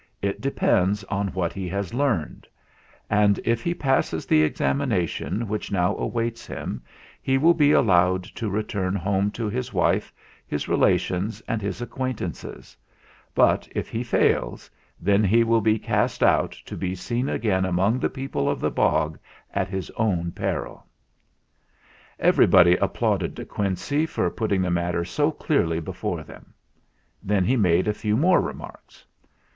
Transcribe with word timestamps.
It 0.19 0.41
depends 0.41 1.03
on 1.09 1.27
what 1.27 1.53
he 1.53 1.69
has 1.69 1.93
learned; 1.93 2.47
and 3.07 3.39
if 3.45 3.61
he 3.61 3.75
passes 3.75 4.25
the 4.25 4.43
ex 4.43 4.59
amination 4.59 5.43
which 5.45 5.71
now 5.71 5.95
awaits 5.95 6.47
him 6.47 6.81
he 7.21 7.37
will 7.37 7.53
be 7.53 7.71
allowed 7.71 8.23
to 8.23 8.49
return 8.49 8.95
home 8.95 9.29
to 9.33 9.47
his 9.47 9.71
wife, 9.73 10.11
his 10.47 10.65
rela 10.65 10.97
tions, 10.99 11.39
and 11.41 11.61
his 11.61 11.83
acquaintances; 11.83 12.75
but 13.35 13.67
if 13.75 13.89
he 13.89 14.01
fails, 14.03 14.71
then 14.99 15.23
he 15.23 15.43
will 15.43 15.61
be 15.61 15.77
cast 15.77 16.23
out 16.23 16.53
to 16.65 16.75
be 16.75 16.95
seen 16.95 17.29
again 17.29 17.63
among 17.63 17.99
the 17.99 18.09
people 18.09 18.49
of 18.49 18.59
the 18.59 18.71
bog 18.71 19.19
at 19.53 19.67
his 19.67 19.91
own 19.97 20.31
peril." 20.31 20.83
Everybody 22.17 22.75
applauded 22.77 23.35
De 23.35 23.45
Quincey 23.45 24.07
for 24.07 24.31
put 24.31 24.47
ting 24.47 24.63
the 24.63 24.71
matter 24.71 25.05
so 25.05 25.29
clearly 25.29 25.79
before 25.79 26.23
them. 26.23 26.55
Then 27.21 27.43
he 27.45 27.55
made 27.55 27.87
a 27.87 27.93
few 27.93 28.17
more 28.17 28.41
remarks. 28.41 29.05